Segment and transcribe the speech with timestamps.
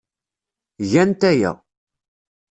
[0.91, 1.51] Gant aya.